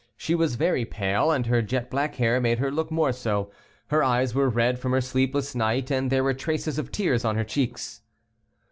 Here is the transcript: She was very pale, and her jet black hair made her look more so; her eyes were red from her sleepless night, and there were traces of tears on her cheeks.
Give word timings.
She 0.17 0.33
was 0.33 0.55
very 0.55 0.83
pale, 0.83 1.29
and 1.29 1.45
her 1.45 1.61
jet 1.61 1.91
black 1.91 2.15
hair 2.15 2.41
made 2.41 2.57
her 2.57 2.71
look 2.71 2.89
more 2.89 3.11
so; 3.13 3.51
her 3.89 4.03
eyes 4.03 4.33
were 4.33 4.49
red 4.49 4.79
from 4.79 4.93
her 4.93 4.99
sleepless 5.01 5.53
night, 5.53 5.91
and 5.91 6.09
there 6.09 6.23
were 6.23 6.33
traces 6.33 6.79
of 6.79 6.91
tears 6.91 7.23
on 7.23 7.35
her 7.35 7.43
cheeks. 7.43 8.01